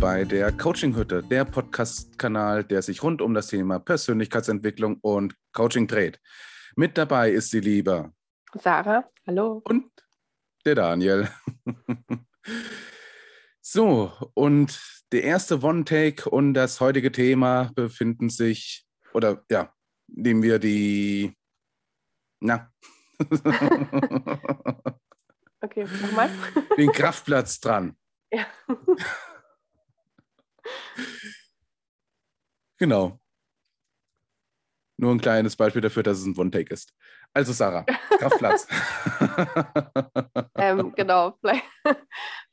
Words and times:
bei 0.00 0.24
der 0.24 0.52
Coaching 0.52 0.94
Hütte, 0.94 1.22
der 1.22 1.44
Podcast-Kanal, 1.44 2.64
der 2.64 2.82
sich 2.82 3.02
rund 3.02 3.22
um 3.22 3.34
das 3.34 3.48
Thema 3.48 3.78
Persönlichkeitsentwicklung 3.78 4.98
und 5.00 5.34
Coaching 5.52 5.86
dreht. 5.86 6.20
Mit 6.76 6.98
dabei 6.98 7.30
ist 7.30 7.52
die 7.52 7.60
liebe 7.60 8.12
Sarah, 8.54 9.08
hallo. 9.26 9.62
Und 9.64 9.90
der 10.64 10.74
Daniel. 10.74 11.28
so, 13.60 14.12
und 14.34 14.80
der 15.12 15.24
erste 15.24 15.62
One-Take 15.62 16.28
und 16.28 16.54
das 16.54 16.80
heutige 16.80 17.12
Thema 17.12 17.70
befinden 17.74 18.28
sich, 18.28 18.86
oder 19.14 19.44
ja, 19.50 19.72
nehmen 20.08 20.42
wir 20.42 20.58
die, 20.58 21.34
na. 22.40 22.70
okay, 25.60 25.86
nochmal. 26.02 26.30
Den 26.76 26.92
Kraftplatz 26.92 27.60
dran. 27.60 27.96
Ja. 28.30 28.46
genau. 32.78 33.18
Nur 34.98 35.12
ein 35.12 35.20
kleines 35.20 35.56
Beispiel 35.56 35.82
dafür, 35.82 36.02
dass 36.02 36.18
es 36.18 36.26
ein 36.26 36.36
One-Take 36.36 36.72
ist. 36.72 36.94
Also 37.34 37.52
Sarah, 37.52 37.84
Kraftplatz. 38.18 38.66
ähm, 40.54 40.94
genau, 40.96 41.36
vielleicht, 41.40 41.64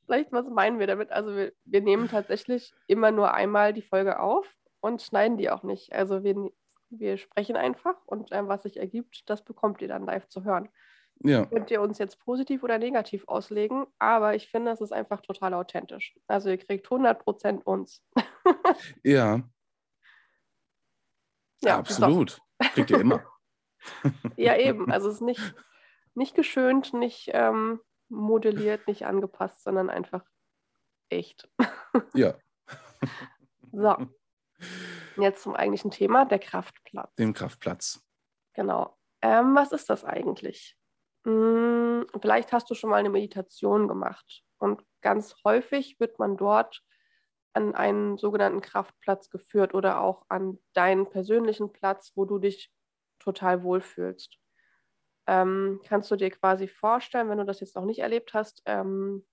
vielleicht, 0.05 0.31
was 0.33 0.45
meinen 0.49 0.77
wir 0.77 0.87
damit? 0.87 1.09
Also 1.11 1.35
wir, 1.35 1.53
wir, 1.63 1.81
nehmen 1.81 2.09
tatsächlich 2.09 2.73
immer 2.87 3.11
nur 3.11 3.33
einmal 3.33 3.71
die 3.71 3.81
Folge 3.81 4.19
auf 4.19 4.45
und 4.81 5.01
schneiden 5.01 5.37
die 5.37 5.49
auch 5.49 5.63
nicht. 5.63 5.93
Also 5.93 6.25
wir, 6.25 6.51
wir 6.89 7.17
sprechen 7.17 7.55
einfach 7.55 7.95
und 8.05 8.29
ähm, 8.33 8.49
was 8.49 8.63
sich 8.63 8.75
ergibt, 8.75 9.29
das 9.29 9.45
bekommt 9.45 9.81
ihr 9.81 9.87
dann 9.87 10.05
live 10.05 10.27
zu 10.27 10.43
hören. 10.43 10.67
Ja. 11.23 11.45
Könnt 11.45 11.71
ihr 11.71 11.81
uns 11.81 11.99
jetzt 11.99 12.19
positiv 12.19 12.63
oder 12.63 12.77
negativ 12.77 13.27
auslegen, 13.27 13.87
aber 13.97 14.35
ich 14.35 14.49
finde, 14.49 14.71
es 14.71 14.81
ist 14.81 14.91
einfach 14.91 15.21
total 15.21 15.53
authentisch. 15.53 16.13
Also 16.27 16.49
ihr 16.49 16.57
kriegt 16.57 16.87
100% 16.87 17.63
uns. 17.63 18.03
ja. 19.03 19.41
Ja, 21.63 21.77
absolut. 21.77 22.41
Kriegt 22.73 22.91
ihr 22.91 22.99
immer. 22.99 23.25
ja, 24.37 24.57
eben. 24.57 24.87
Also 24.91 25.07
es 25.07 25.15
ist 25.15 25.21
nicht, 25.21 25.55
nicht 26.13 26.35
geschönt, 26.35 26.93
nicht 26.93 27.29
ähm, 27.33 27.79
modelliert, 28.09 28.87
nicht 28.87 29.05
angepasst, 29.05 29.63
sondern 29.63 29.89
einfach 29.89 30.25
echt. 31.09 31.49
ja. 32.13 32.35
so. 33.71 33.95
Jetzt 35.17 35.43
zum 35.43 35.55
eigentlichen 35.55 35.91
Thema, 35.91 36.25
der 36.25 36.39
Kraftplatz. 36.39 37.13
Dem 37.15 37.33
Kraftplatz. 37.33 38.03
Genau. 38.53 38.97
Ähm, 39.21 39.55
was 39.55 39.71
ist 39.71 39.89
das 39.89 40.03
eigentlich? 40.03 40.77
Hm, 41.25 42.05
vielleicht 42.21 42.51
hast 42.51 42.69
du 42.69 42.75
schon 42.75 42.89
mal 42.89 42.97
eine 42.97 43.09
Meditation 43.09 43.87
gemacht 43.87 44.43
und 44.57 44.83
ganz 45.01 45.35
häufig 45.45 45.99
wird 45.99 46.19
man 46.19 46.35
dort 46.37 46.83
an 47.53 47.75
einen 47.75 48.17
sogenannten 48.17 48.61
Kraftplatz 48.61 49.29
geführt 49.29 49.73
oder 49.73 50.01
auch 50.01 50.25
an 50.29 50.59
deinen 50.73 51.09
persönlichen 51.09 51.71
Platz, 51.71 52.11
wo 52.15 52.25
du 52.25 52.39
dich 52.39 52.71
total 53.19 53.63
wohlfühlst. 53.63 54.37
Ähm, 55.27 55.81
kannst 55.87 56.11
du 56.11 56.15
dir 56.17 56.31
quasi 56.31 56.67
vorstellen, 56.67 57.29
wenn 57.29 57.37
du 57.39 57.45
das 57.45 57.61
jetzt 57.61 57.75
noch 57.75 57.85
nicht 57.85 57.99
erlebt 57.99 58.33
hast, 58.33 58.61
ähm, 58.65 59.25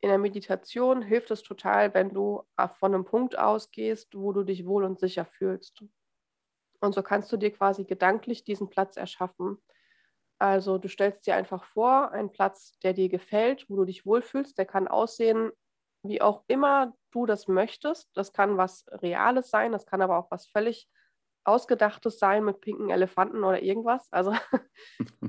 in 0.00 0.10
der 0.10 0.18
Meditation 0.18 1.02
hilft 1.02 1.30
es 1.32 1.42
total, 1.42 1.94
wenn 1.94 2.10
du 2.14 2.42
von 2.78 2.94
einem 2.94 3.04
Punkt 3.04 3.38
ausgehst, 3.38 4.14
wo 4.16 4.32
du 4.32 4.44
dich 4.44 4.66
wohl 4.66 4.84
und 4.84 5.00
sicher 5.00 5.24
fühlst. 5.26 5.84
Und 6.80 6.94
so 6.94 7.02
kannst 7.02 7.30
du 7.32 7.36
dir 7.36 7.52
quasi 7.52 7.84
gedanklich 7.84 8.44
diesen 8.44 8.70
Platz 8.70 8.96
erschaffen. 8.96 9.58
Also 10.38 10.78
du 10.78 10.88
stellst 10.88 11.26
dir 11.26 11.34
einfach 11.34 11.64
vor, 11.64 12.12
einen 12.12 12.30
Platz, 12.30 12.78
der 12.82 12.92
dir 12.92 13.08
gefällt, 13.08 13.68
wo 13.68 13.76
du 13.76 13.84
dich 13.84 14.04
wohlfühlst, 14.04 14.58
der 14.58 14.66
kann 14.66 14.88
aussehen, 14.88 15.50
wie 16.02 16.20
auch 16.20 16.44
immer 16.46 16.94
du 17.10 17.26
das 17.26 17.48
möchtest. 17.48 18.10
Das 18.14 18.32
kann 18.32 18.56
was 18.56 18.84
Reales 18.90 19.50
sein, 19.50 19.72
das 19.72 19.86
kann 19.86 20.02
aber 20.02 20.18
auch 20.18 20.30
was 20.30 20.46
völlig 20.48 20.88
Ausgedachtes 21.44 22.18
sein 22.18 22.44
mit 22.44 22.60
pinken 22.60 22.90
Elefanten 22.90 23.44
oder 23.44 23.62
irgendwas. 23.62 24.08
Also 24.12 24.32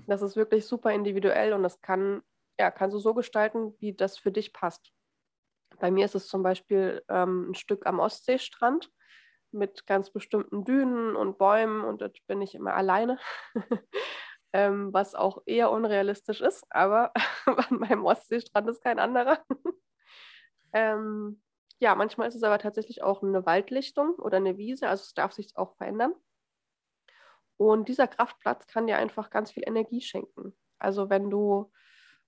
das 0.07 0.21
ist 0.21 0.35
wirklich 0.35 0.65
super 0.65 0.91
individuell 0.91 1.53
und 1.53 1.63
das 1.63 1.79
kann, 1.81 2.21
ja, 2.59 2.71
kannst 2.71 2.95
du 2.95 2.99
so 2.99 3.13
gestalten, 3.13 3.75
wie 3.79 3.93
das 3.93 4.17
für 4.17 4.31
dich 4.31 4.51
passt. 4.51 4.91
Bei 5.79 5.91
mir 5.91 6.05
ist 6.05 6.15
es 6.15 6.27
zum 6.27 6.43
Beispiel 6.43 7.03
ähm, 7.07 7.51
ein 7.51 7.55
Stück 7.55 7.85
am 7.85 7.99
Ostseestrand 7.99 8.91
mit 9.51 9.85
ganz 9.85 10.09
bestimmten 10.11 10.65
Dünen 10.65 11.15
und 11.15 11.37
Bäumen 11.37 11.83
und 11.83 12.01
dort 12.01 12.19
bin 12.27 12.41
ich 12.41 12.55
immer 12.55 12.73
alleine. 12.73 13.19
ähm, 14.57 14.91
was 14.91 15.13
auch 15.13 15.43
eher 15.45 15.69
unrealistisch 15.69 16.41
ist, 16.41 16.65
aber 16.71 17.11
an 17.45 17.77
meinem 17.77 18.03
Ostseestrand 18.03 18.67
ist 18.67 18.83
kein 18.83 18.97
anderer. 18.97 19.37
ähm, 20.73 21.43
ja, 21.77 21.93
manchmal 21.93 22.27
ist 22.27 22.33
es 22.33 22.41
aber 22.41 22.57
tatsächlich 22.57 23.03
auch 23.03 23.21
eine 23.21 23.45
Waldlichtung 23.45 24.15
oder 24.15 24.37
eine 24.37 24.57
Wiese, 24.57 24.89
also 24.89 25.03
es 25.03 25.13
darf 25.13 25.31
sich 25.31 25.55
auch 25.57 25.75
verändern. 25.75 26.11
Und 27.57 27.87
dieser 27.87 28.07
Kraftplatz 28.07 28.65
kann 28.65 28.87
dir 28.87 28.97
einfach 28.97 29.29
ganz 29.29 29.51
viel 29.51 29.61
Energie 29.63 30.01
schenken. 30.01 30.57
Also 30.79 31.11
wenn 31.11 31.29
du 31.29 31.71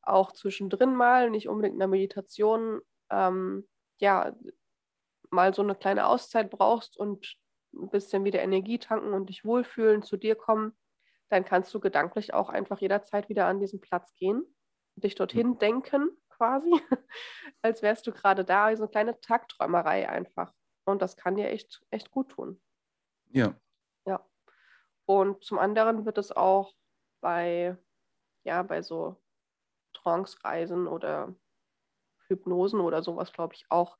auch 0.03 0.31
zwischendrin 0.31 0.93
mal, 0.93 1.31
nicht 1.31 1.49
unbedingt 1.49 1.73
in 1.73 1.79
der 1.79 1.87
Meditation, 1.87 2.79
ähm, 3.09 3.67
ja, 3.97 4.35
mal 5.31 5.55
so 5.55 5.63
eine 5.63 5.73
kleine 5.73 6.05
Auszeit 6.05 6.51
brauchst 6.51 6.95
und 6.95 7.37
ein 7.73 7.89
bisschen 7.89 8.23
wieder 8.23 8.43
Energie 8.43 8.77
tanken 8.77 9.13
und 9.13 9.29
dich 9.29 9.45
wohlfühlen, 9.45 10.03
zu 10.03 10.15
dir 10.15 10.35
kommen, 10.35 10.75
dann 11.29 11.45
kannst 11.45 11.73
du 11.73 11.79
gedanklich 11.79 12.33
auch 12.33 12.49
einfach 12.49 12.79
jederzeit 12.79 13.29
wieder 13.29 13.45
an 13.45 13.59
diesen 13.59 13.81
Platz 13.81 14.15
gehen, 14.15 14.43
dich 14.95 15.15
dorthin 15.15 15.49
mhm. 15.49 15.59
denken 15.59 16.09
quasi, 16.29 16.71
als 17.61 17.81
wärst 17.81 18.07
du 18.07 18.11
gerade 18.11 18.43
da, 18.43 18.75
so 18.75 18.83
eine 18.83 18.91
kleine 18.91 19.19
Tagträumerei 19.19 20.09
einfach. 20.09 20.53
Und 20.85 21.01
das 21.01 21.17
kann 21.17 21.35
dir 21.35 21.49
echt, 21.49 21.81
echt 21.91 22.11
gut 22.11 22.29
tun. 22.29 22.61
Ja. 23.29 23.53
Ja. 24.05 24.25
Und 25.05 25.43
zum 25.43 25.59
anderen 25.59 26.05
wird 26.05 26.17
es 26.17 26.31
auch 26.31 26.73
bei, 27.21 27.77
ja, 28.43 28.63
bei 28.63 28.81
so 28.81 29.21
Trance-Reisen 29.93 30.87
oder 30.87 31.35
Hypnosen 32.27 32.79
oder 32.79 33.03
sowas, 33.03 33.33
glaube 33.33 33.55
ich, 33.55 33.65
auch 33.69 33.97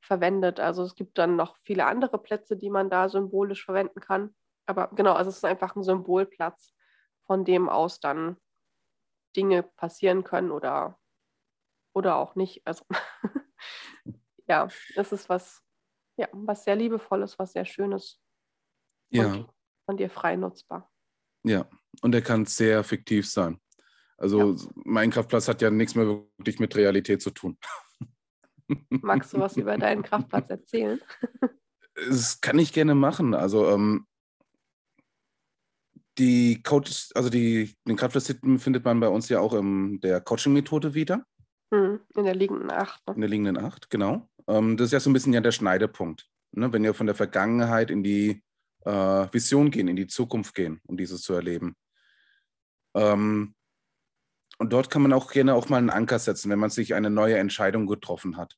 verwendet. 0.00 0.60
Also 0.60 0.82
es 0.82 0.94
gibt 0.94 1.18
dann 1.18 1.36
noch 1.36 1.56
viele 1.58 1.86
andere 1.86 2.18
Plätze, 2.18 2.56
die 2.56 2.70
man 2.70 2.90
da 2.90 3.08
symbolisch 3.08 3.64
verwenden 3.64 4.00
kann. 4.00 4.34
Aber 4.66 4.88
genau, 4.94 5.12
also 5.12 5.30
es 5.30 5.38
ist 5.38 5.44
einfach 5.44 5.76
ein 5.76 5.82
Symbolplatz, 5.82 6.74
von 7.26 7.44
dem 7.44 7.68
aus 7.68 8.00
dann 8.00 8.36
Dinge 9.36 9.62
passieren 9.62 10.24
können 10.24 10.50
oder, 10.50 10.98
oder 11.94 12.16
auch 12.16 12.34
nicht. 12.34 12.66
Also 12.66 12.84
ja, 14.46 14.68
es 14.96 15.12
ist 15.12 15.28
was, 15.28 15.62
ja, 16.16 16.28
was 16.32 16.64
sehr 16.64 16.76
liebevolles, 16.76 17.38
was 17.38 17.52
sehr 17.52 17.64
Schönes. 17.64 18.20
Ja. 19.10 19.46
Von 19.86 19.96
dir 19.96 20.10
frei 20.10 20.36
nutzbar. 20.36 20.90
Ja, 21.44 21.68
und 22.00 22.14
er 22.14 22.22
kann 22.22 22.46
sehr 22.46 22.82
fiktiv 22.84 23.30
sein. 23.30 23.60
Also 24.16 24.54
ja. 24.54 24.68
mein 24.84 25.10
Kraftplatz 25.10 25.48
hat 25.48 25.60
ja 25.60 25.70
nichts 25.70 25.94
mehr 25.94 26.06
wirklich 26.06 26.58
mit 26.58 26.74
Realität 26.76 27.20
zu 27.20 27.30
tun. 27.30 27.58
Magst 28.88 29.32
du 29.32 29.40
was 29.40 29.56
über 29.56 29.76
deinen 29.76 30.02
Kraftplatz 30.02 30.48
erzählen? 30.48 31.00
Das 31.94 32.40
kann 32.40 32.58
ich 32.58 32.72
gerne 32.72 32.94
machen. 32.94 33.34
Also 33.34 33.68
ähm, 33.70 34.06
die 36.18 36.62
Coach, 36.62 37.10
also 37.14 37.28
die, 37.28 37.74
den 37.86 37.96
Kraftplatz 37.96 38.32
findet 38.58 38.84
man 38.84 39.00
bei 39.00 39.08
uns 39.08 39.28
ja 39.28 39.40
auch 39.40 39.54
in 39.54 40.00
der 40.00 40.20
Coaching-Methode 40.20 40.94
wieder. 40.94 41.26
Hm, 41.72 42.00
in 42.16 42.24
der 42.24 42.34
liegenden 42.34 42.70
Acht. 42.70 43.06
Ne? 43.06 43.14
In 43.14 43.20
der 43.20 43.30
liegenden 43.30 43.58
Acht, 43.58 43.90
genau. 43.90 44.28
Ähm, 44.46 44.76
das 44.76 44.86
ist 44.86 44.92
ja 44.92 45.00
so 45.00 45.10
ein 45.10 45.12
bisschen 45.12 45.32
ja 45.32 45.40
der 45.40 45.52
Schneidepunkt. 45.52 46.28
Ne? 46.52 46.72
Wenn 46.72 46.82
wir 46.82 46.94
von 46.94 47.06
der 47.06 47.16
Vergangenheit 47.16 47.90
in 47.90 48.02
die 48.02 48.42
äh, 48.84 49.26
Vision 49.32 49.70
gehen, 49.70 49.88
in 49.88 49.96
die 49.96 50.06
Zukunft 50.06 50.54
gehen, 50.54 50.80
um 50.86 50.96
dieses 50.96 51.22
zu 51.22 51.34
erleben. 51.34 51.76
Ähm, 52.94 53.54
und 54.58 54.72
dort 54.72 54.88
kann 54.90 55.02
man 55.02 55.12
auch 55.12 55.32
gerne 55.32 55.54
auch 55.54 55.68
mal 55.68 55.78
einen 55.78 55.90
Anker 55.90 56.18
setzen, 56.18 56.50
wenn 56.50 56.60
man 56.60 56.70
sich 56.70 56.94
eine 56.94 57.10
neue 57.10 57.38
Entscheidung 57.38 57.86
getroffen 57.86 58.36
hat. 58.36 58.56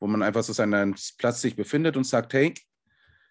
Wo 0.00 0.06
man 0.06 0.22
einfach 0.22 0.42
so 0.42 0.52
seinen 0.52 0.96
Platz 1.18 1.42
sich 1.42 1.54
befindet 1.54 1.96
und 1.96 2.04
sagt, 2.04 2.32
hey, 2.32 2.54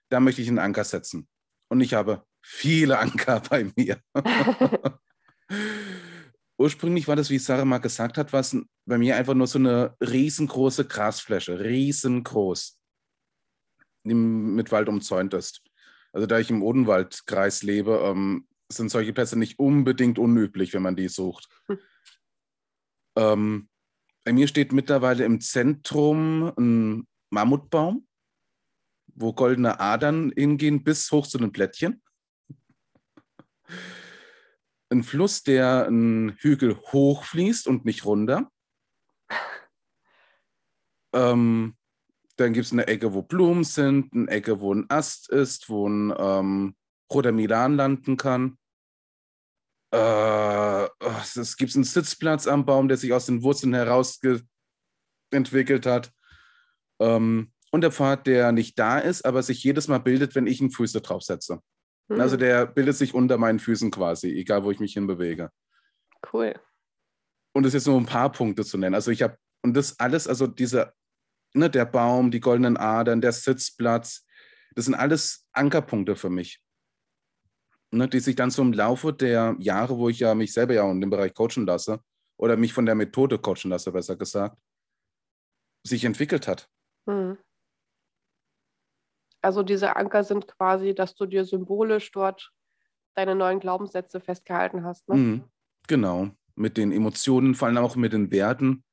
da 0.09 0.19
möchte 0.19 0.41
ich 0.41 0.47
einen 0.47 0.59
Anker 0.59 0.83
setzen. 0.83 1.27
Und 1.69 1.81
ich 1.81 1.93
habe 1.93 2.23
viele 2.41 2.99
Anker 2.99 3.39
bei 3.49 3.71
mir. 3.75 4.01
Ursprünglich 6.57 7.07
war 7.07 7.15
das, 7.15 7.29
wie 7.29 7.39
Sarah 7.39 7.65
mal 7.65 7.79
gesagt 7.79 8.17
hat, 8.17 8.33
was 8.33 8.55
bei 8.85 8.97
mir 8.97 9.15
einfach 9.15 9.33
nur 9.33 9.47
so 9.47 9.57
eine 9.57 9.95
riesengroße 9.99 10.85
Grasfläche, 10.85 11.59
riesengroß, 11.59 12.79
die 14.03 14.13
mit 14.13 14.71
Wald 14.71 14.87
umzäunt 14.87 15.33
ist. 15.33 15.61
Also 16.13 16.27
da 16.27 16.39
ich 16.39 16.49
im 16.49 16.61
Odenwaldkreis 16.61 17.63
lebe, 17.63 18.01
ähm, 18.03 18.47
sind 18.69 18.89
solche 18.89 19.13
Plätze 19.13 19.37
nicht 19.37 19.59
unbedingt 19.59 20.19
unüblich, 20.19 20.73
wenn 20.73 20.81
man 20.81 20.95
die 20.95 21.07
sucht. 21.07 21.47
Hm. 21.67 21.79
Ähm, 23.17 23.67
bei 24.23 24.31
mir 24.31 24.47
steht 24.47 24.71
mittlerweile 24.71 25.25
im 25.25 25.41
Zentrum 25.41 26.53
ein 26.57 27.05
Mammutbaum, 27.29 28.07
wo 29.07 29.33
goldene 29.33 29.81
Adern 29.81 30.31
hingehen 30.33 30.85
bis 30.85 31.11
hoch 31.11 31.27
zu 31.27 31.37
den 31.37 31.51
Blättchen 31.51 32.01
ein 34.89 35.03
Fluss, 35.03 35.43
der 35.43 35.87
einen 35.87 36.35
Hügel 36.37 36.77
hochfließt 36.77 37.67
und 37.67 37.85
nicht 37.85 38.05
runter. 38.05 38.51
Ähm, 41.13 41.75
dann 42.37 42.53
gibt 42.53 42.65
es 42.65 42.71
eine 42.71 42.87
Ecke, 42.87 43.13
wo 43.13 43.21
Blumen 43.21 43.63
sind, 43.63 44.13
eine 44.13 44.29
Ecke, 44.29 44.59
wo 44.59 44.73
ein 44.73 44.89
Ast 44.89 45.29
ist, 45.29 45.69
wo 45.69 45.87
ein 45.87 46.13
ähm, 46.17 46.75
roter 47.11 47.31
Milan 47.31 47.75
landen 47.75 48.17
kann. 48.17 48.57
Äh, 49.93 50.87
es 51.35 51.57
gibt 51.57 51.75
einen 51.75 51.83
Sitzplatz 51.83 52.47
am 52.47 52.65
Baum, 52.65 52.87
der 52.87 52.97
sich 52.97 53.13
aus 53.13 53.25
den 53.25 53.43
Wurzeln 53.43 53.73
heraus 53.73 54.19
entwickelt 55.31 55.85
hat. 55.85 56.11
Ähm, 56.99 57.51
und 57.71 57.81
der 57.81 57.91
Pfad, 57.91 58.27
der 58.27 58.51
nicht 58.51 58.77
da 58.77 58.99
ist, 58.99 59.25
aber 59.25 59.43
sich 59.43 59.63
jedes 59.63 59.87
Mal 59.87 59.99
bildet, 59.99 60.35
wenn 60.35 60.47
ich 60.47 60.59
einen 60.59 60.71
Füße 60.71 61.01
draufsetze. 61.01 61.61
Mhm. 62.07 62.21
Also 62.21 62.37
der 62.37 62.65
bildet 62.65 62.95
sich 62.95 63.13
unter 63.13 63.37
meinen 63.37 63.59
Füßen 63.59 63.91
quasi, 63.91 64.31
egal 64.31 64.63
wo 64.63 64.71
ich 64.71 64.79
mich 64.79 64.93
hinbewege. 64.93 65.51
Cool. 66.31 66.53
Und 67.53 67.63
das 67.63 67.73
ist 67.73 67.81
jetzt 67.81 67.87
nur 67.87 67.99
ein 67.99 68.05
paar 68.05 68.31
Punkte 68.31 68.63
zu 68.63 68.77
nennen. 68.77 68.95
Also 68.95 69.11
ich 69.11 69.21
habe, 69.21 69.37
und 69.63 69.75
das 69.75 69.99
alles, 69.99 70.27
also 70.27 70.47
diese, 70.47 70.93
ne, 71.53 71.69
der 71.69 71.85
Baum, 71.85 72.31
die 72.31 72.39
goldenen 72.39 72.77
Adern, 72.77 73.21
der 73.21 73.31
Sitzplatz, 73.31 74.25
das 74.75 74.85
sind 74.85 74.95
alles 74.95 75.47
Ankerpunkte 75.51 76.15
für 76.15 76.29
mich 76.29 76.63
ne, 77.91 78.07
die 78.07 78.19
sich 78.19 78.35
dann 78.35 78.51
so 78.51 78.61
im 78.61 78.73
Laufe 78.73 79.13
der 79.13 79.55
Jahre, 79.59 79.97
wo 79.97 80.09
ich 80.09 80.19
ja 80.19 80.33
mich 80.33 80.53
selber 80.53 80.73
ja 80.73 80.89
in 80.89 81.01
dem 81.01 81.09
Bereich 81.09 81.33
coachen 81.33 81.65
lasse, 81.65 81.99
oder 82.37 82.57
mich 82.57 82.73
von 82.73 82.85
der 82.85 82.95
Methode 82.95 83.37
coachen 83.37 83.69
lasse, 83.69 83.91
besser 83.91 84.15
gesagt, 84.15 84.57
sich 85.85 86.03
entwickelt 86.05 86.47
hat. 86.47 86.69
Hm. 87.07 87.37
Also 89.41 89.63
diese 89.63 89.95
Anker 89.95 90.23
sind 90.23 90.47
quasi, 90.47 90.93
dass 90.93 91.15
du 91.15 91.25
dir 91.25 91.45
symbolisch 91.45 92.11
dort 92.11 92.51
deine 93.15 93.35
neuen 93.35 93.59
Glaubenssätze 93.59 94.19
festgehalten 94.19 94.83
hast. 94.83 95.09
Ne? 95.09 95.15
Mhm, 95.15 95.43
genau, 95.87 96.29
mit 96.55 96.77
den 96.77 96.91
Emotionen, 96.91 97.55
vor 97.55 97.67
allem 97.67 97.77
auch 97.77 97.95
mit 97.95 98.13
den 98.13 98.31
Werten. 98.31 98.83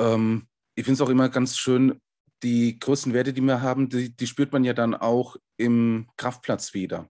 Ähm, 0.00 0.48
ich 0.74 0.84
finde 0.84 0.94
es 0.94 1.00
auch 1.00 1.10
immer 1.10 1.28
ganz 1.28 1.56
schön, 1.56 2.00
die 2.42 2.78
größten 2.78 3.12
Werte, 3.12 3.32
die 3.32 3.40
wir 3.40 3.62
haben, 3.62 3.88
die, 3.88 4.14
die 4.14 4.26
spürt 4.26 4.52
man 4.52 4.64
ja 4.64 4.72
dann 4.72 4.94
auch 4.94 5.36
im 5.56 6.08
Kraftplatz 6.16 6.72
wieder. 6.72 7.08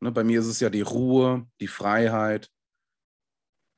Ne, 0.00 0.12
bei 0.12 0.24
mir 0.24 0.40
ist 0.40 0.46
es 0.46 0.60
ja 0.60 0.68
die 0.68 0.82
Ruhe, 0.82 1.46
die 1.60 1.68
Freiheit, 1.68 2.50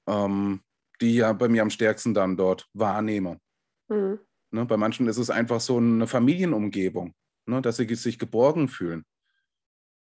ähm, 0.09 0.63
die 1.01 1.17
ja 1.17 1.33
bei 1.33 1.49
mir 1.49 1.63
am 1.63 1.71
stärksten 1.71 2.15
dann 2.15 2.37
dort 2.37 2.69
wahrnehme. 2.73 3.41
Mhm. 3.89 4.19
Ne, 4.51 4.65
bei 4.65 4.77
manchen 4.77 5.09
ist 5.09 5.19
es 5.19 5.31
einfach 5.31 5.61
so 5.61 5.77
eine 5.77 6.07
Familienumgebung, 6.07 7.15
ne, 7.47 7.61
dass 7.61 7.77
sie 7.77 7.95
sich 7.95 8.19
geborgen 8.19 8.69
fühlen. 8.69 9.05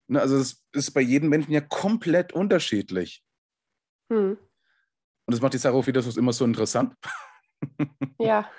Ne, 0.09 0.21
also 0.21 0.37
es 0.37 0.65
ist 0.73 0.91
bei 0.93 1.01
jedem 1.01 1.29
Menschen 1.29 1.53
ja 1.53 1.61
komplett 1.61 2.33
unterschiedlich. 2.33 3.25
Mhm. 4.09 4.39
Und 5.27 5.33
das 5.33 5.41
macht 5.41 5.55
die 5.55 5.59
Sache 5.59 5.75
auch 5.75 5.87
wieder 5.87 6.03
so, 6.03 6.19
immer 6.19 6.33
so 6.33 6.45
interessant. 6.45 6.95
Ja. 8.21 8.51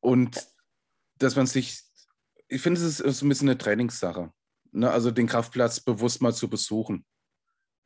Und 0.00 0.46
dass 1.18 1.34
man 1.34 1.46
sich, 1.46 1.82
ich 2.48 2.60
finde, 2.60 2.78
es 2.80 3.00
ist 3.00 3.18
so 3.18 3.24
ein 3.24 3.28
bisschen 3.30 3.48
eine 3.48 3.56
Trainingssache. 3.56 4.30
Ne? 4.72 4.90
Also 4.90 5.10
den 5.10 5.26
Kraftplatz 5.26 5.80
bewusst 5.80 6.20
mal 6.20 6.34
zu 6.34 6.50
besuchen. 6.50 7.06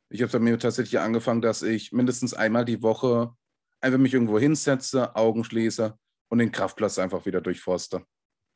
Ich 0.09 0.21
habe 0.21 0.33
bei 0.33 0.39
mir 0.39 0.59
tatsächlich 0.59 0.99
angefangen, 0.99 1.41
dass 1.41 1.61
ich 1.61 1.93
mindestens 1.93 2.33
einmal 2.33 2.65
die 2.65 2.83
Woche 2.83 3.33
einfach 3.81 3.99
mich 3.99 4.13
irgendwo 4.13 4.39
hinsetze, 4.39 5.15
Augen 5.15 5.43
schließe 5.43 5.97
und 6.29 6.39
den 6.39 6.51
Kraftplatz 6.51 6.99
einfach 6.99 7.25
wieder 7.25 7.41
durchforste. 7.41 8.05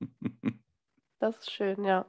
Das 1.20 1.38
ist 1.38 1.52
schön, 1.52 1.86
ja. 1.86 2.06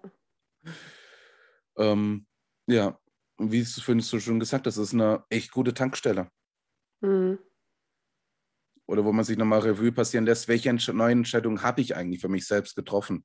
Ähm, 1.77 2.27
ja, 2.67 2.99
wie 3.39 3.65
findest 3.65 4.13
du 4.13 4.19
schon 4.19 4.41
gesagt, 4.41 4.67
das 4.67 4.77
ist 4.77 4.93
eine 4.93 5.25
echt 5.29 5.53
gute 5.53 5.73
Tankstelle. 5.73 6.29
Mhm 7.01 7.39
oder 8.87 9.05
wo 9.05 9.13
man 9.13 9.25
sich 9.25 9.39
nochmal 9.39 9.61
Revue 9.61 9.93
passieren 9.93 10.27
lässt, 10.27 10.49
welche 10.49 10.73
neuen 10.93 11.19
Entscheidungen 11.19 11.63
habe 11.63 11.81
ich 11.81 11.97
eigentlich 11.97 12.21
für 12.21 12.29
mich 12.29 12.47
selbst 12.47 12.77
getroffen? 12.77 13.25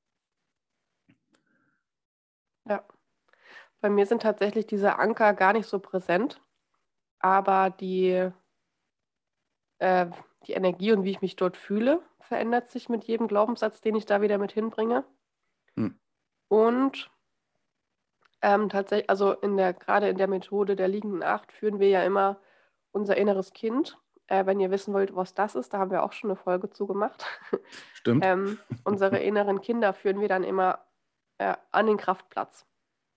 Ja, 2.66 2.86
bei 3.82 3.90
mir 3.90 4.06
sind 4.06 4.22
tatsächlich 4.22 4.68
diese 4.68 5.00
Anker 5.00 5.34
gar 5.34 5.54
nicht 5.54 5.68
so 5.68 5.80
präsent, 5.80 6.42
aber 7.20 7.70
die, 7.70 8.32
äh, 9.80 10.08
die 10.48 10.54
Energie 10.54 10.92
und 10.92 11.04
wie 11.04 11.12
ich 11.12 11.22
mich 11.22 11.36
dort 11.36 11.58
fühle, 11.58 12.02
verändert 12.20 12.70
sich 12.70 12.90
mit 12.90 13.04
jedem 13.04 13.28
Glaubenssatz, 13.28 13.82
den 13.82 13.96
ich 13.96 14.06
da 14.06 14.22
wieder 14.22 14.38
mit 14.38 14.52
hinbringe. 14.52 15.04
Hm. 15.76 16.00
Und 16.48 17.12
ähm, 18.42 18.70
tatsächlich, 18.70 19.10
also 19.10 19.34
in 19.34 19.58
der, 19.58 19.74
gerade 19.74 20.10
in 20.10 20.18
der 20.18 20.28
Methode 20.28 20.76
der 20.76 20.88
liegenden 20.88 21.24
Acht 21.24 21.52
führen 21.52 21.80
wir 21.80 21.90
ja 21.90 22.04
immer 22.04 22.40
unser 22.92 23.18
inneres 23.18 23.54
Kind 23.54 23.98
äh, 24.30 24.46
wenn 24.46 24.60
ihr 24.60 24.72
wissen 24.72 24.94
wollt, 24.94 25.16
was 25.16 25.34
das 25.34 25.56
ist, 25.56 25.74
da 25.74 25.80
haben 25.80 25.92
wir 25.92 26.04
auch 26.04 26.14
schon 26.14 26.30
eine 26.30 26.38
Folge 26.38 26.70
zu 26.70 26.88
gemacht. 26.88 27.26
Stimmt. 27.94 28.24
ähm, 28.24 28.60
unsere 28.84 29.18
inneren 29.20 29.62
Kinder 29.62 29.94
führen 29.94 30.22
wir 30.22 30.28
dann 30.28 30.44
immer 30.44 30.86
äh, 31.40 31.56
an 31.72 31.88
den 31.88 31.98
Kraftplatz. 31.98 32.66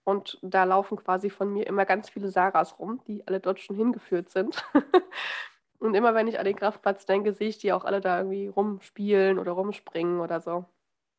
Und 0.05 0.39
da 0.43 0.65
laufen 0.65 0.97
quasi 0.97 1.31
von 1.31 1.53
mir 1.53 1.67
immer 1.67 1.85
ganz 1.85 2.11
viele 2.11 2.31
Saras 2.31 2.79
rum, 2.79 3.01
die 3.07 3.25
alle 3.29 3.39
dort 3.39 3.61
schon 3.61 3.77
hingeführt 3.77 4.31
sind. 4.31 4.65
Und 5.83 5.95
immer 5.95 6.15
wenn 6.15 6.29
ich 6.29 6.39
an 6.39 6.45
den 6.45 6.55
Kraftplatz 6.55 7.07
denke, 7.07 7.33
sehe 7.33 7.49
ich 7.49 7.59
die 7.59 7.73
auch 7.73 7.85
alle 7.85 8.01
da 8.01 8.19
irgendwie 8.19 8.47
rumspielen 8.47 9.41
oder 9.41 9.51
rumspringen 9.51 10.21
oder 10.21 10.41
so. 10.41 10.65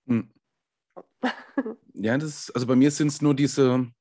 Hm. 0.07 0.31
ja, 1.93 2.17
das 2.17 2.49
also 2.51 2.65
bei 2.67 2.77
mir 2.77 2.89
sind 2.91 3.07
es 3.07 3.21
nur 3.21 3.33
diese, 3.33 3.91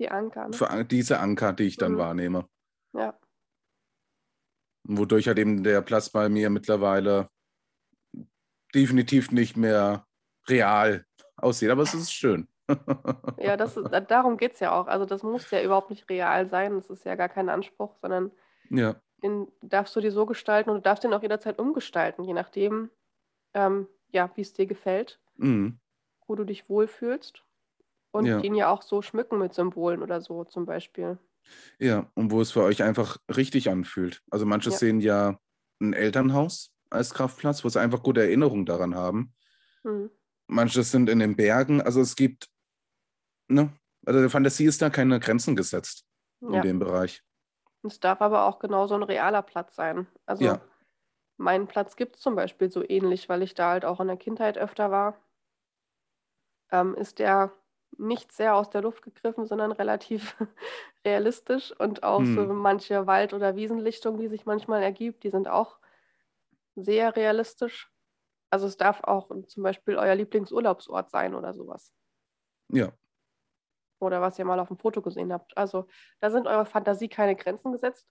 die 0.00 0.10
Anker, 0.10 0.48
ne? 0.48 0.84
diese 0.86 1.20
Anker, 1.20 1.52
die 1.52 1.64
ich 1.64 1.76
dann 1.76 1.92
mhm. 1.92 1.98
wahrnehme. 1.98 2.48
Ja. 2.94 3.16
Wodurch 4.88 5.28
halt 5.28 5.38
eben 5.38 5.62
der 5.62 5.82
Platz 5.82 6.10
bei 6.10 6.28
mir 6.28 6.50
mittlerweile 6.50 7.28
definitiv 8.74 9.30
nicht 9.30 9.56
mehr 9.56 10.04
real 10.48 11.06
aussieht, 11.36 11.70
aber 11.70 11.82
es 11.82 11.94
ist 11.94 12.12
schön. 12.12 12.48
ja, 13.38 13.56
das 13.56 13.76
ist, 13.76 13.88
darum 14.08 14.36
geht 14.36 14.54
es 14.54 14.60
ja 14.60 14.72
auch. 14.72 14.88
Also 14.88 15.06
das 15.06 15.22
muss 15.22 15.48
ja 15.52 15.62
überhaupt 15.62 15.90
nicht 15.90 16.08
real 16.10 16.48
sein. 16.48 16.74
Das 16.74 16.90
ist 16.90 17.04
ja 17.04 17.14
gar 17.14 17.28
kein 17.28 17.48
Anspruch, 17.48 17.94
sondern 18.00 18.32
ja. 18.70 19.00
Den 19.22 19.48
darfst 19.62 19.94
du 19.96 20.00
dir 20.00 20.12
so 20.12 20.26
gestalten 20.26 20.70
und 20.70 20.76
du 20.76 20.82
darfst 20.82 21.04
den 21.04 21.12
auch 21.12 21.22
jederzeit 21.22 21.58
umgestalten, 21.58 22.24
je 22.24 22.34
nachdem, 22.34 22.90
ähm, 23.54 23.88
ja, 24.12 24.30
wie 24.34 24.42
es 24.42 24.52
dir 24.52 24.66
gefällt, 24.66 25.20
mhm. 25.36 25.78
wo 26.26 26.34
du 26.34 26.44
dich 26.44 26.68
wohlfühlst. 26.68 27.44
Und 28.10 28.24
ja. 28.24 28.40
den 28.40 28.54
ja 28.54 28.70
auch 28.70 28.82
so 28.82 29.02
schmücken 29.02 29.38
mit 29.38 29.52
Symbolen 29.52 30.02
oder 30.02 30.22
so 30.22 30.44
zum 30.44 30.64
Beispiel. 30.64 31.18
Ja, 31.78 32.10
und 32.14 32.30
wo 32.30 32.40
es 32.40 32.52
für 32.52 32.62
euch 32.62 32.82
einfach 32.82 33.18
richtig 33.34 33.70
anfühlt. 33.70 34.22
Also 34.30 34.46
manche 34.46 34.70
ja. 34.70 34.76
sehen 34.76 35.00
ja 35.00 35.38
ein 35.80 35.92
Elternhaus 35.92 36.72
als 36.90 37.12
Kraftplatz, 37.12 37.64
wo 37.64 37.68
sie 37.68 37.80
einfach 37.80 38.02
gute 38.02 38.22
Erinnerungen 38.22 38.66
daran 38.66 38.94
haben. 38.94 39.34
Mhm. 39.84 40.10
Manche 40.46 40.82
sind 40.82 41.10
in 41.10 41.18
den 41.18 41.36
Bergen. 41.36 41.82
Also 41.82 42.00
es 42.00 42.16
gibt, 42.16 42.48
ne, 43.48 43.72
also 44.06 44.20
der 44.20 44.30
Fantasie 44.30 44.64
ist 44.64 44.80
da 44.80 44.88
keine 44.88 45.20
Grenzen 45.20 45.54
gesetzt 45.54 46.06
in 46.40 46.54
ja. 46.54 46.60
dem 46.62 46.78
Bereich. 46.78 47.22
Es 47.82 48.00
darf 48.00 48.20
aber 48.20 48.46
auch 48.46 48.58
genauso 48.58 48.94
ein 48.94 49.02
realer 49.02 49.42
Platz 49.42 49.76
sein. 49.76 50.06
Also 50.26 50.44
ja. 50.44 50.60
meinen 51.36 51.66
Platz 51.66 51.96
gibt 51.96 52.16
es 52.16 52.22
zum 52.22 52.34
Beispiel 52.34 52.70
so 52.70 52.82
ähnlich, 52.86 53.28
weil 53.28 53.42
ich 53.42 53.54
da 53.54 53.70
halt 53.70 53.84
auch 53.84 54.00
in 54.00 54.08
der 54.08 54.16
Kindheit 54.16 54.58
öfter 54.58 54.90
war. 54.90 55.18
Ähm, 56.70 56.94
ist 56.94 57.18
der 57.18 57.52
nicht 57.96 58.32
sehr 58.32 58.54
aus 58.54 58.70
der 58.70 58.82
Luft 58.82 59.02
gegriffen, 59.02 59.46
sondern 59.46 59.72
relativ 59.72 60.36
realistisch 61.04 61.72
und 61.78 62.02
auch 62.02 62.20
hm. 62.20 62.34
so 62.34 62.52
manche 62.52 63.06
Wald- 63.06 63.32
oder 63.32 63.56
Wiesenlichtungen, 63.56 64.20
die 64.20 64.28
sich 64.28 64.44
manchmal 64.44 64.82
ergibt, 64.82 65.24
die 65.24 65.30
sind 65.30 65.48
auch 65.48 65.78
sehr 66.76 67.16
realistisch. 67.16 67.90
Also 68.50 68.66
es 68.66 68.76
darf 68.76 69.02
auch 69.04 69.30
zum 69.46 69.62
Beispiel 69.62 69.96
euer 69.96 70.14
Lieblingsurlaubsort 70.14 71.10
sein 71.10 71.34
oder 71.34 71.54
sowas. 71.54 71.92
Ja. 72.68 72.92
Oder 74.00 74.20
was 74.20 74.38
ihr 74.38 74.44
mal 74.44 74.60
auf 74.60 74.68
dem 74.68 74.78
Foto 74.78 75.02
gesehen 75.02 75.32
habt. 75.32 75.56
Also 75.56 75.88
da 76.20 76.30
sind 76.30 76.46
eurer 76.46 76.66
Fantasie 76.66 77.08
keine 77.08 77.36
Grenzen 77.36 77.72
gesetzt. 77.72 78.06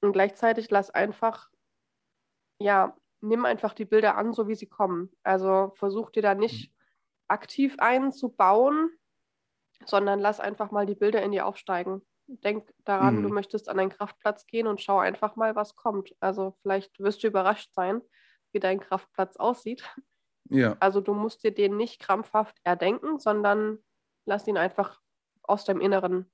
Und 0.00 0.12
gleichzeitig 0.12 0.70
lass 0.70 0.90
einfach, 0.90 1.48
ja, 2.58 2.96
nimm 3.20 3.44
einfach 3.44 3.72
die 3.74 3.86
Bilder 3.86 4.16
an, 4.16 4.34
so 4.34 4.48
wie 4.48 4.54
sie 4.54 4.68
kommen. 4.68 5.10
Also 5.22 5.72
versuch 5.76 6.10
dir 6.10 6.22
da 6.22 6.34
nicht 6.34 6.66
hm. 6.66 6.74
aktiv 7.28 7.76
einzubauen, 7.78 8.90
sondern 9.86 10.20
lass 10.20 10.40
einfach 10.40 10.70
mal 10.70 10.86
die 10.86 10.94
Bilder 10.94 11.22
in 11.22 11.32
dir 11.32 11.46
aufsteigen. 11.46 12.02
Denk 12.26 12.72
daran, 12.84 13.16
mhm. 13.18 13.22
du 13.24 13.28
möchtest 13.28 13.68
an 13.68 13.78
einen 13.78 13.90
Kraftplatz 13.90 14.46
gehen 14.46 14.66
und 14.66 14.80
schau 14.80 14.98
einfach 14.98 15.36
mal, 15.36 15.56
was 15.56 15.76
kommt. 15.76 16.14
Also 16.20 16.56
vielleicht 16.62 16.98
wirst 16.98 17.22
du 17.22 17.26
überrascht 17.26 17.74
sein, 17.74 18.00
wie 18.52 18.60
dein 18.60 18.80
Kraftplatz 18.80 19.36
aussieht. 19.36 19.84
Ja. 20.48 20.76
Also 20.80 21.00
du 21.00 21.12
musst 21.12 21.44
dir 21.44 21.52
den 21.52 21.76
nicht 21.76 22.00
krampfhaft 22.00 22.56
erdenken, 22.64 23.18
sondern 23.18 23.78
lass 24.26 24.46
ihn 24.46 24.56
einfach 24.56 25.00
aus 25.44 25.64
deinem 25.64 25.80
Inneren 25.80 26.30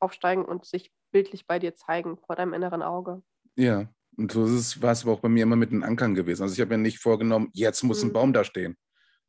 aufsteigen 0.00 0.44
und 0.44 0.64
sich 0.64 0.92
bildlich 1.12 1.46
bei 1.46 1.58
dir 1.58 1.74
zeigen, 1.74 2.18
vor 2.18 2.36
deinem 2.36 2.54
inneren 2.54 2.82
Auge. 2.82 3.22
Ja, 3.56 3.88
und 4.16 4.32
so 4.32 4.42
war 4.82 4.92
es 4.92 5.02
aber 5.02 5.12
auch 5.12 5.20
bei 5.20 5.28
mir 5.28 5.42
immer 5.42 5.56
mit 5.56 5.70
den 5.70 5.82
Ankern 5.82 6.14
gewesen. 6.14 6.42
Also 6.42 6.54
ich 6.54 6.60
habe 6.60 6.76
mir 6.76 6.82
nicht 6.82 6.98
vorgenommen, 6.98 7.50
jetzt 7.52 7.82
muss 7.82 8.02
mhm. 8.02 8.10
ein 8.10 8.12
Baum 8.12 8.32
da 8.32 8.44
stehen. 8.44 8.76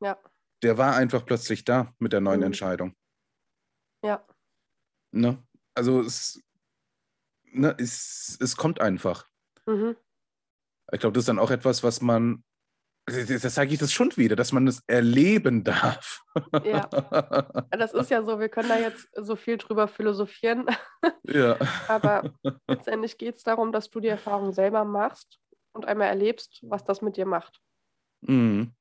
Ja. 0.01 0.17
Der 0.61 0.77
war 0.77 0.95
einfach 0.95 1.25
plötzlich 1.25 1.63
da 1.63 1.93
mit 1.99 2.13
der 2.13 2.21
neuen 2.21 2.39
mhm. 2.39 2.47
Entscheidung. 2.47 2.95
Ja. 4.03 4.25
Ne? 5.11 5.41
Also 5.73 6.01
es, 6.01 6.43
ne, 7.43 7.75
es, 7.79 8.37
es 8.39 8.55
kommt 8.55 8.81
einfach. 8.81 9.27
Mhm. 9.65 9.95
Ich 10.91 10.99
glaube, 10.99 11.13
das 11.13 11.23
ist 11.23 11.29
dann 11.29 11.39
auch 11.39 11.51
etwas, 11.51 11.83
was 11.83 12.01
man, 12.01 12.43
das 13.05 13.53
sage 13.53 13.73
ich 13.73 13.79
das 13.79 13.93
schon 13.93 14.15
wieder, 14.17 14.35
dass 14.35 14.51
man 14.51 14.67
es 14.67 14.81
erleben 14.87 15.63
darf. 15.63 16.23
Ja, 16.63 16.87
das 17.71 17.93
ist 17.93 18.09
ja 18.09 18.23
so, 18.23 18.39
wir 18.39 18.49
können 18.49 18.69
da 18.69 18.79
jetzt 18.79 19.07
so 19.15 19.35
viel 19.35 19.57
drüber 19.57 19.87
philosophieren. 19.87 20.65
Ja. 21.23 21.57
Aber 21.87 22.33
letztendlich 22.67 23.17
geht 23.17 23.35
es 23.35 23.43
darum, 23.43 23.71
dass 23.71 23.91
du 23.91 23.99
die 23.99 24.07
Erfahrung 24.07 24.53
selber 24.53 24.85
machst 24.85 25.39
und 25.73 25.85
einmal 25.85 26.07
erlebst, 26.07 26.59
was 26.63 26.83
das 26.83 27.01
mit 27.01 27.15
dir 27.17 27.27
macht. 27.27 27.61
Mhm. 28.21 28.73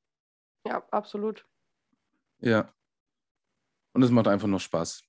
Ja, 0.67 0.83
absolut. 0.91 1.45
Ja. 2.39 2.73
Und 3.93 4.03
es 4.03 4.11
macht 4.11 4.29
einfach 4.29 4.49
nur 4.49 4.61
Spaß. 4.61 5.03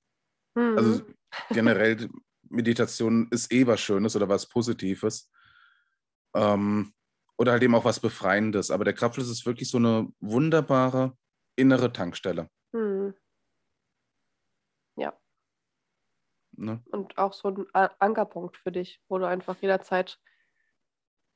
Mhm. 0.54 0.76
Also 0.76 1.02
generell, 1.50 2.08
Meditation 2.48 3.28
ist 3.30 3.50
eh 3.52 3.66
was 3.66 3.80
Schönes 3.80 4.14
oder 4.14 4.28
was 4.28 4.46
Positives. 4.46 5.30
Ähm, 6.34 6.92
oder 7.38 7.52
halt 7.52 7.62
eben 7.62 7.74
auch 7.74 7.84
was 7.84 8.00
Befreiendes. 8.00 8.70
Aber 8.70 8.84
der 8.84 8.94
Kraftfluss 8.94 9.28
ist 9.30 9.46
wirklich 9.46 9.70
so 9.70 9.78
eine 9.78 10.08
wunderbare 10.20 11.16
innere 11.56 11.92
Tankstelle. 11.92 12.48
Mhm. 12.72 13.14
Ja. 14.96 15.18
Ne? 16.56 16.82
Und 16.90 17.18
auch 17.18 17.32
so 17.32 17.48
ein 17.48 17.66
Ankerpunkt 17.74 18.56
für 18.56 18.72
dich, 18.72 19.02
wo 19.08 19.18
du 19.18 19.26
einfach 19.26 19.56
jederzeit 19.60 20.18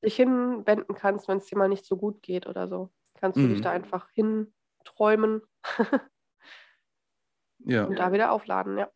dich 0.02 0.16
hinwenden 0.16 0.95
kannst, 0.95 1.28
wenn 1.28 1.38
es 1.38 1.47
dir 1.47 1.59
mal 1.59 1.69
nicht 1.69 1.85
so 1.85 1.97
gut 1.97 2.23
geht 2.23 2.47
oder 2.47 2.69
so. 2.69 2.90
Kannst 3.19 3.37
du 3.37 3.49
dich 3.49 3.59
Mhm. 3.59 3.62
da 3.62 3.71
einfach 3.73 4.09
hinträumen 4.12 5.42
Ja. 7.59 7.85
und 7.85 7.99
da 7.99 8.12
wieder 8.12 8.33
aufladen, 8.33 8.78
ja. 8.78 8.90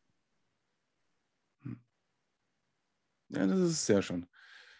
ja, 3.28 3.46
das 3.46 3.58
ist 3.60 3.86
sehr 3.86 4.02
schön. 4.02 4.26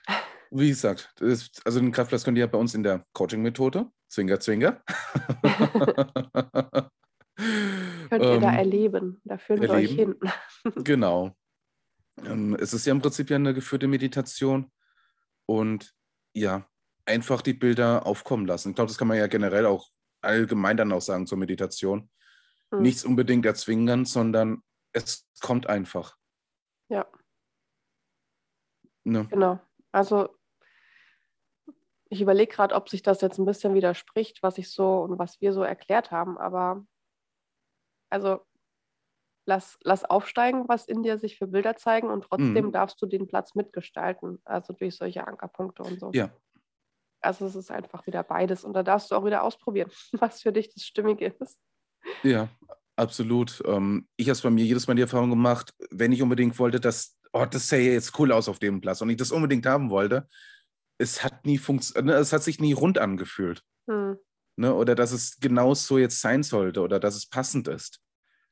Wie 0.56 0.68
gesagt, 0.68 1.20
ist, 1.20 1.60
also 1.66 1.80
den 1.80 1.90
Kraftplatz 1.90 2.22
könnt 2.24 2.38
ihr 2.38 2.42
ja 2.44 2.46
bei 2.46 2.58
uns 2.58 2.74
in 2.74 2.84
der 2.84 3.04
Coaching-Methode, 3.12 3.90
Zwinger, 4.08 4.38
Zwinger. 4.38 4.82
Könnt 7.36 8.22
ihr 8.24 8.40
da 8.40 8.52
Ähm, 8.52 8.58
erleben. 8.58 9.20
Da 9.24 9.36
führen 9.38 9.60
wir 9.62 9.70
euch 9.70 9.90
hin. 9.90 10.14
erleben. 10.20 10.32
Genau. 10.84 11.36
Ähm, 12.24 12.54
es 12.60 12.72
ist 12.72 12.86
ja 12.86 12.92
im 12.92 13.02
Prinzip 13.02 13.28
ja 13.30 13.36
eine 13.36 13.52
geführte 13.52 13.88
Meditation 13.88 14.70
und 15.46 15.92
ja, 16.36 16.64
einfach 17.04 17.42
die 17.42 17.54
Bilder 17.54 18.06
aufkommen 18.06 18.46
lassen. 18.46 18.68
Ich 18.70 18.74
glaube, 18.76 18.88
das 18.88 18.98
kann 18.98 19.08
man 19.08 19.16
ja 19.18 19.26
generell 19.26 19.66
auch 19.66 19.90
allgemein 20.20 20.76
dann 20.76 20.92
auch 20.92 21.02
sagen 21.02 21.26
zur 21.26 21.38
Meditation. 21.38 22.08
Hm. 22.72 22.82
Nichts 22.82 23.04
unbedingt 23.04 23.44
erzwingen, 23.44 24.04
sondern 24.04 24.62
es 24.92 25.28
kommt 25.40 25.66
einfach. 25.66 26.16
Ja, 26.88 27.06
Ne? 29.04 29.26
genau. 29.28 29.58
Also 29.92 30.34
ich 32.10 32.20
überlege 32.20 32.52
gerade, 32.52 32.74
ob 32.74 32.88
sich 32.88 33.02
das 33.02 33.20
jetzt 33.20 33.38
ein 33.38 33.46
bisschen 33.46 33.74
widerspricht, 33.74 34.42
was 34.42 34.58
ich 34.58 34.70
so 34.70 35.00
und 35.00 35.18
was 35.18 35.40
wir 35.40 35.52
so 35.52 35.62
erklärt 35.62 36.10
haben, 36.10 36.38
aber 36.38 36.84
also 38.10 38.40
lass, 39.46 39.78
lass 39.82 40.04
aufsteigen, 40.04 40.68
was 40.68 40.86
in 40.86 41.02
dir 41.02 41.18
sich 41.18 41.36
für 41.38 41.46
Bilder 41.46 41.76
zeigen 41.76 42.08
und 42.08 42.24
trotzdem 42.24 42.66
Mhm. 42.66 42.72
darfst 42.72 43.00
du 43.02 43.06
den 43.06 43.26
Platz 43.26 43.54
mitgestalten, 43.54 44.40
also 44.44 44.72
durch 44.72 44.96
solche 44.96 45.26
Ankerpunkte 45.26 45.82
und 45.82 45.98
so. 46.00 46.10
Ja, 46.14 46.30
Also 47.20 47.46
es 47.46 47.54
ist 47.56 47.70
einfach 47.70 48.06
wieder 48.06 48.22
beides 48.22 48.64
und 48.64 48.74
da 48.74 48.82
darfst 48.82 49.10
du 49.10 49.16
auch 49.16 49.24
wieder 49.24 49.42
ausprobieren, 49.42 49.90
was 50.12 50.42
für 50.42 50.52
dich 50.52 50.72
das 50.72 50.84
Stimmige 50.84 51.26
ist. 51.40 51.58
ja, 52.22 52.48
absolut. 52.96 53.62
Ähm, 53.66 54.08
ich 54.16 54.26
habe 54.26 54.32
es 54.32 54.42
bei 54.42 54.50
mir 54.50 54.64
jedes 54.64 54.86
Mal 54.86 54.94
die 54.94 55.02
Erfahrung 55.02 55.30
gemacht, 55.30 55.74
wenn 55.90 56.12
ich 56.12 56.22
unbedingt 56.22 56.58
wollte, 56.58 56.80
dass, 56.80 57.18
oh, 57.32 57.44
das 57.44 57.68
sähe 57.68 57.92
jetzt 57.92 58.18
cool 58.18 58.32
aus 58.32 58.48
auf 58.48 58.58
dem 58.58 58.80
Platz 58.80 59.00
und 59.00 59.10
ich 59.10 59.16
das 59.16 59.32
unbedingt 59.32 59.66
haben 59.66 59.90
wollte, 59.90 60.28
es 60.98 61.24
hat 61.24 61.44
nie 61.44 61.58
funktioniert, 61.58 62.18
es 62.18 62.32
hat 62.32 62.42
sich 62.42 62.60
nie 62.60 62.72
rund 62.72 62.98
angefühlt. 62.98 63.62
Hm. 63.88 64.18
Ne? 64.56 64.74
Oder 64.74 64.94
dass 64.94 65.12
es 65.12 65.38
genau 65.40 65.74
so 65.74 65.98
jetzt 65.98 66.20
sein 66.20 66.42
sollte 66.42 66.80
oder 66.80 67.00
dass 67.00 67.16
es 67.16 67.28
passend 67.28 67.68
ist. 67.68 68.00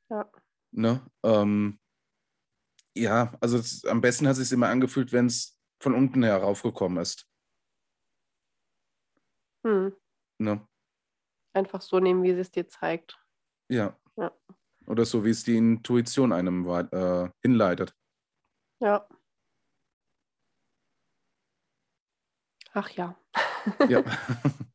Ja. 0.09 0.29
Ne? 0.71 1.05
Ähm, 1.23 1.79
ja, 2.95 3.33
also 3.39 3.57
es, 3.57 3.85
am 3.85 4.01
besten 4.01 4.27
hat 4.27 4.33
es 4.33 4.49
sich 4.49 4.51
immer 4.51 4.69
angefühlt, 4.69 5.11
wenn 5.11 5.27
es 5.27 5.57
von 5.81 5.93
unten 5.95 6.23
heraufgekommen 6.23 7.01
ist. 7.01 7.27
Hm. 9.65 9.95
Ne? 10.39 10.67
Einfach 11.53 11.81
so 11.81 11.99
nehmen, 11.99 12.23
wie 12.23 12.33
sie 12.33 12.41
es 12.41 12.51
dir 12.51 12.67
zeigt. 12.67 13.17
Ja. 13.69 13.97
Ja. 14.17 14.31
Oder 14.87 15.05
so, 15.05 15.23
wie 15.23 15.29
es 15.29 15.43
die 15.43 15.57
Intuition 15.57 16.33
einem 16.33 16.67
äh, 16.67 17.29
hinleitet. 17.41 17.95
Ja. 18.81 19.07
Ach 22.73 22.89
ja. 22.91 23.15
Ja. 23.87 24.03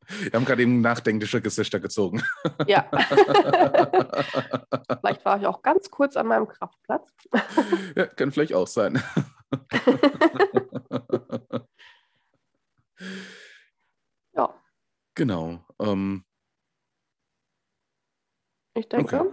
Wir 0.08 0.32
haben 0.32 0.44
gerade 0.46 0.62
eben 0.62 0.80
nachdenkliche 0.80 1.40
Gesichter 1.42 1.78
gezogen. 1.80 2.22
Ja. 2.66 2.88
Vielleicht 5.00 5.24
war 5.24 5.38
ich 5.38 5.46
auch 5.46 5.60
ganz 5.62 5.90
kurz 5.90 6.16
an 6.16 6.26
meinem 6.26 6.48
Kraftplatz. 6.48 7.12
ja, 7.94 8.06
kann 8.06 8.32
vielleicht 8.32 8.54
auch 8.54 8.66
sein. 8.66 9.00
Ja, 14.34 14.54
genau. 15.14 15.64
Ähm, 15.80 16.24
ich 18.74 18.88
denke, 18.88 19.20
Okay. 19.20 19.32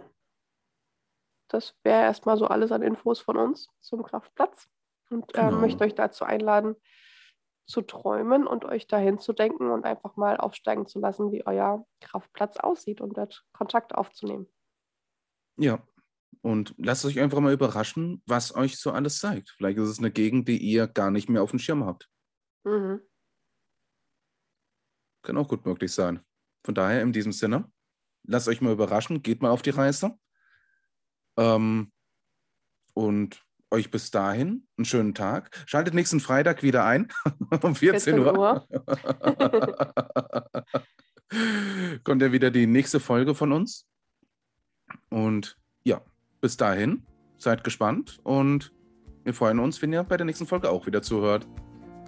das 1.49 1.75
wäre 1.83 2.03
erstmal 2.03 2.37
so 2.37 2.47
alles 2.47 2.71
an 2.71 2.81
Infos 2.81 3.19
von 3.19 3.37
uns 3.37 3.69
zum 3.81 4.03
Kraftplatz. 4.03 4.67
Und 5.09 5.31
ähm, 5.35 5.49
Genau. 5.49 5.61
möchte 5.61 5.83
euch 5.83 5.95
dazu 5.95 6.25
einladen, 6.25 6.75
zu 7.65 7.81
träumen 7.81 8.47
und 8.47 8.65
euch 8.65 8.87
dahin 8.87 9.19
zu 9.19 9.33
denken 9.33 9.71
und 9.71 9.85
einfach 9.85 10.15
mal 10.17 10.37
aufsteigen 10.37 10.85
zu 10.85 10.99
lassen, 10.99 11.31
wie 11.31 11.45
euer 11.45 11.85
Kraftplatz 11.99 12.57
aussieht 12.57 13.01
und 13.01 13.17
dort 13.17 13.43
Kontakt 13.53 13.95
aufzunehmen. 13.95 14.47
ja. 15.57 15.85
Und 16.41 16.75
lasst 16.77 17.05
euch 17.05 17.19
einfach 17.19 17.39
mal 17.39 17.53
überraschen, 17.53 18.21
was 18.27 18.53
euch 18.55 18.77
so 18.77 18.91
alles 18.91 19.17
zeigt. 19.17 19.49
Vielleicht 19.57 19.79
ist 19.79 19.89
es 19.89 19.97
eine 19.97 20.11
Gegend, 20.11 20.47
die 20.47 20.59
ihr 20.59 20.85
gar 20.85 21.09
nicht 21.09 21.27
mehr 21.27 21.41
auf 21.41 21.49
dem 21.49 21.57
Schirm 21.57 21.85
habt. 21.85 22.07
Mhm. 22.63 23.01
Kann 25.23 25.37
auch 25.37 25.47
gut 25.47 25.65
möglich 25.65 25.91
sein. 25.91 26.23
Von 26.63 26.75
daher, 26.75 27.01
in 27.01 27.13
diesem 27.13 27.31
Sinne, 27.31 27.71
lasst 28.27 28.47
euch 28.47 28.61
mal 28.61 28.73
überraschen, 28.73 29.23
geht 29.23 29.41
mal 29.41 29.49
auf 29.49 29.63
die 29.63 29.71
Reise. 29.71 30.19
Ähm, 31.37 31.91
und 32.93 33.43
euch 33.75 33.91
bis 33.91 34.09
dahin 34.09 34.65
einen 34.77 34.85
schönen 34.85 35.13
Tag. 35.13 35.51
Schaltet 35.65 35.93
nächsten 35.93 36.19
Freitag 36.19 36.63
wieder 36.63 36.85
ein 36.85 37.09
um 37.61 37.75
14, 37.75 38.15
14 38.15 38.19
Uhr. 38.19 38.65
Kommt 42.03 42.21
ja 42.21 42.31
wieder 42.31 42.51
die 42.51 42.67
nächste 42.67 42.99
Folge 42.99 43.35
von 43.35 43.51
uns. 43.51 43.85
Und 45.09 45.57
ja, 45.83 46.01
bis 46.41 46.57
dahin, 46.57 47.05
seid 47.37 47.63
gespannt 47.63 48.19
und 48.23 48.71
wir 49.23 49.33
freuen 49.33 49.59
uns, 49.59 49.81
wenn 49.81 49.91
ihr 49.91 50.03
bei 50.03 50.17
der 50.17 50.25
nächsten 50.25 50.45
Folge 50.45 50.69
auch 50.69 50.85
wieder 50.85 51.01
zuhört. 51.01 51.47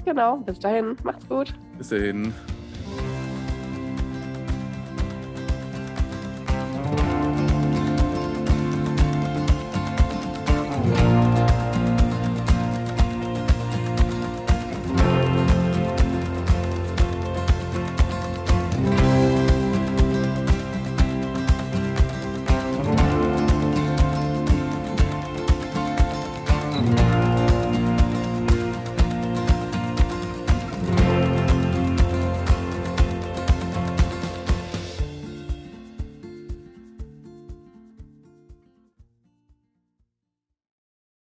Genau, 0.05 0.37
bis 0.37 0.59
dahin, 0.59 0.95
macht's 1.03 1.27
gut. 1.27 1.53
Bis 1.77 1.89
dahin. 1.89 2.33